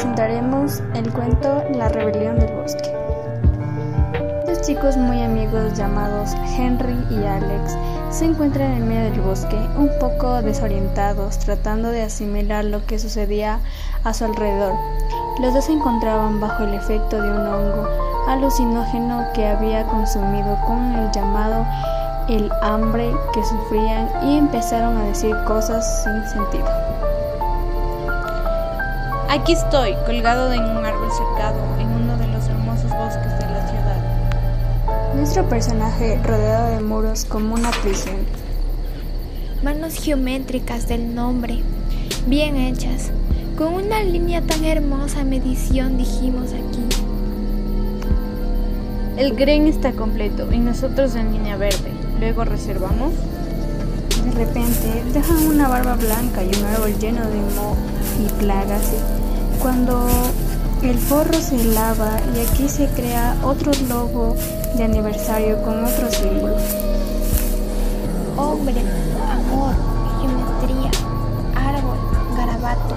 [0.00, 2.90] presentaremos el cuento La rebelión del bosque.
[4.46, 7.76] Dos chicos muy amigos llamados Henry y Alex
[8.08, 13.58] se encuentran en medio del bosque, un poco desorientados, tratando de asimilar lo que sucedía
[14.02, 14.72] a su alrededor.
[15.38, 17.86] Los dos se encontraban bajo el efecto de un hongo
[18.26, 21.66] alucinógeno que había consumido con el llamado
[22.26, 26.89] el hambre que sufrían y empezaron a decir cosas sin sentido.
[29.32, 33.68] Aquí estoy, colgado en un árbol cercado, en uno de los hermosos bosques de la
[33.68, 35.14] ciudad.
[35.14, 38.16] Nuestro personaje rodeado de muros como una prisión.
[39.62, 41.60] Manos geométricas del nombre,
[42.26, 43.12] bien hechas,
[43.56, 46.84] con una línea tan hermosa medición dijimos aquí.
[49.16, 51.92] El gren está completo y nosotros en línea verde.
[52.18, 53.12] Luego reservamos.
[54.24, 57.76] De repente dejan una barba blanca y un árbol lleno de moho
[58.20, 58.92] y plagas.
[59.60, 60.06] Cuando
[60.82, 64.34] el forro se lava y aquí se crea otro logo
[64.74, 66.56] de aniversario con otro símbolo.
[68.38, 68.80] Hombre,
[69.30, 69.74] amor,
[70.18, 70.90] geometría,
[71.54, 71.98] árbol,
[72.34, 72.94] garabato.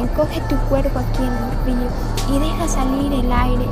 [0.00, 1.88] Encoge tu cuerpo aquí en el río
[2.34, 3.66] y deja salir el aire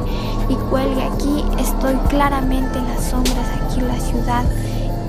[0.48, 1.44] y cuelgue aquí.
[1.58, 4.44] Estoy claramente en las sombras aquí en la ciudad.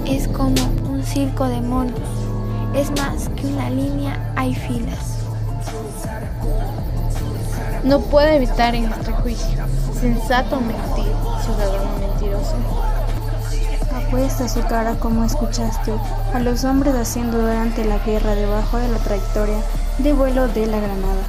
[0.07, 0.55] Es como
[0.89, 1.99] un circo de monos.
[2.73, 5.20] Es más que una línea, hay filas.
[7.83, 9.65] No puede evitar en este juicio.
[9.99, 11.11] Sensato mentir,
[11.43, 12.55] ciudadano mentiroso.
[13.95, 15.91] Apuesta su cara como escuchaste
[16.33, 19.57] a los hombres haciendo durante la guerra debajo de la trayectoria
[19.97, 21.23] de vuelo de la granada.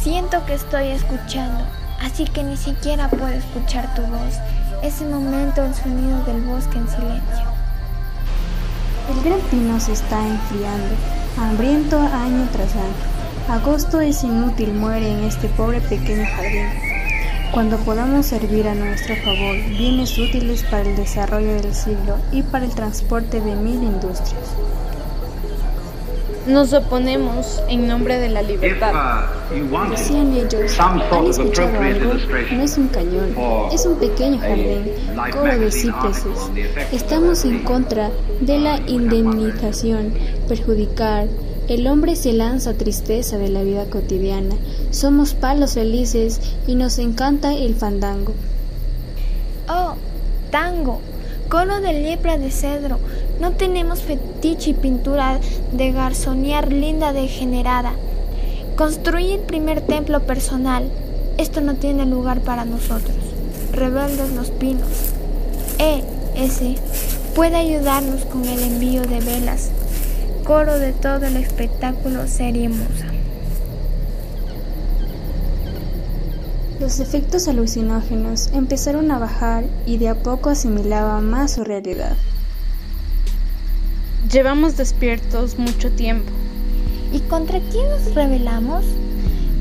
[0.00, 1.64] Siento que estoy escuchando,
[2.02, 4.34] así que ni siquiera puedo escuchar tu voz.
[4.82, 7.46] Ese momento el sonido del bosque en silencio.
[9.10, 10.94] El gran pino se está enfriando,
[11.38, 13.13] hambriento año tras año.
[13.48, 16.66] Agosto es inútil, muere en este pobre pequeño jardín.
[17.52, 22.64] Cuando podamos servir a nuestro favor bienes útiles para el desarrollo del siglo y para
[22.64, 24.56] el transporte de mil industrias.
[26.46, 29.26] Nos oponemos en nombre de la libertad.
[29.90, 32.14] Decían ellos, ¿han escuchado algo?
[32.52, 33.34] No es un cañón,
[33.72, 34.90] es un pequeño jardín,
[35.32, 36.50] coro de cipreses.
[36.92, 40.14] Estamos en contra de la indemnización,
[40.48, 41.28] perjudicar,
[41.66, 44.54] el hombre se lanza tristeza de la vida cotidiana.
[44.90, 48.34] Somos palos felices y nos encanta el fandango.
[49.68, 49.94] Oh,
[50.50, 51.00] tango,
[51.48, 52.98] coro de lepra de cedro.
[53.40, 55.40] No tenemos fetiche y pintura
[55.72, 57.92] de garzonear linda degenerada.
[58.76, 60.90] Construí el primer templo personal.
[61.38, 63.16] Esto no tiene lugar para nosotros.
[63.72, 64.88] Rebeldes los pinos.
[65.78, 66.04] E.
[66.36, 66.74] S.
[67.34, 69.70] puede ayudarnos con el envío de velas
[70.44, 73.06] coro de todo el espectáculo serie musa.
[76.78, 82.14] Los efectos alucinógenos empezaron a bajar y de a poco asimilaban más su realidad.
[84.30, 86.30] Llevamos despiertos mucho tiempo.
[87.10, 88.84] ¿Y contra quién nos rebelamos?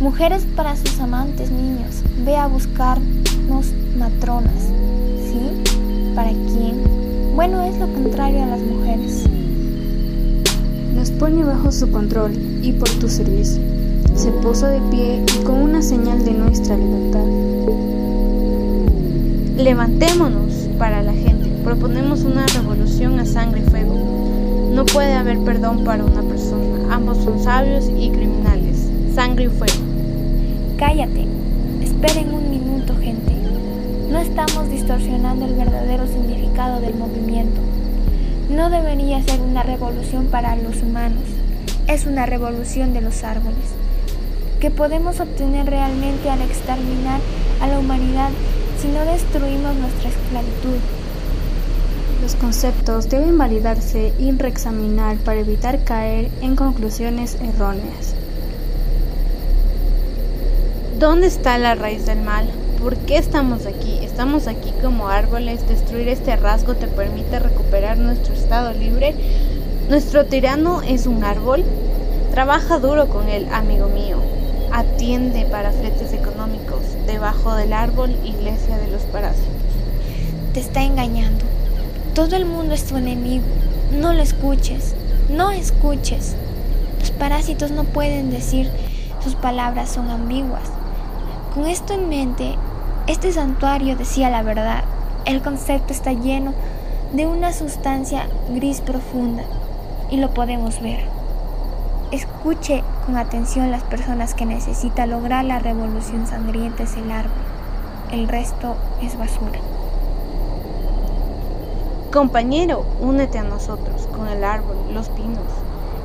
[0.02, 2.04] Mujeres para sus amantes niños.
[2.26, 3.68] Ve a buscarnos
[3.98, 4.64] matronas.
[5.24, 6.14] ¿Sí?
[6.14, 6.84] ¿Para quién?
[7.36, 9.24] Bueno, es lo contrario a las mujeres
[11.04, 12.32] nos pone bajo su control
[12.62, 13.62] y por tu servicio.
[14.16, 17.26] Se puso de pie y con una señal de nuestra libertad.
[19.58, 21.50] Levantémonos para la gente.
[21.62, 24.72] Proponemos una revolución a sangre y fuego.
[24.74, 26.96] No puede haber perdón para una persona.
[26.96, 28.88] Ambos son sabios y criminales.
[29.14, 29.84] Sangre y fuego.
[30.78, 31.28] Cállate.
[31.82, 33.34] Esperen un minuto, gente.
[34.10, 37.60] No estamos distorsionando el verdadero significado del movimiento.
[38.50, 41.24] No debería ser una revolución para los humanos,
[41.88, 43.72] es una revolución de los árboles,
[44.60, 47.22] que podemos obtener realmente al exterminar
[47.62, 48.30] a la humanidad
[48.82, 50.78] si no destruimos nuestra esclavitud.
[52.22, 58.14] Los conceptos deben validarse y reexaminar para evitar caer en conclusiones erróneas.
[61.00, 62.50] ¿Dónde está la raíz del mal?
[62.84, 64.00] ¿Por qué estamos aquí?
[64.02, 65.66] Estamos aquí como árboles.
[65.70, 69.16] Destruir este rasgo te permite recuperar nuestro estado libre.
[69.88, 71.64] Nuestro tirano es un árbol.
[72.32, 74.18] Trabaja duro con él, amigo mío.
[74.74, 76.82] Atiende para fletes económicos.
[77.08, 79.48] Debajo del árbol, iglesia de los parásitos.
[80.54, 81.46] Te está engañando.
[82.14, 83.46] Todo el mundo es tu enemigo.
[83.94, 84.94] No lo escuches.
[85.30, 86.36] No escuches.
[87.00, 88.70] Los parásitos no pueden decir.
[89.24, 90.70] Sus palabras son ambiguas.
[91.54, 92.58] Con esto en mente,
[93.06, 94.84] este santuario decía la verdad.
[95.26, 96.54] El concepto está lleno
[97.12, 99.44] de una sustancia gris profunda
[100.10, 101.06] y lo podemos ver.
[102.12, 107.32] Escuche con atención las personas que necesita lograr la revolución sangrienta es el árbol.
[108.12, 109.60] El resto es basura.
[112.14, 115.40] Compañero, únete a nosotros con el árbol, los pinos.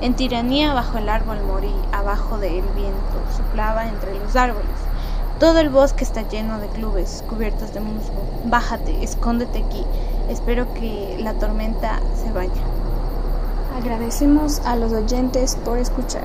[0.01, 4.88] En tiranía bajo el árbol morí, abajo del viento soplaba entre los árboles.
[5.39, 8.25] Todo el bosque está lleno de clubes cubiertos de musgo.
[8.47, 9.85] Bájate, escóndete aquí.
[10.29, 12.51] Espero que la tormenta se vaya.
[13.77, 16.25] Agradecemos a los oyentes por escuchar.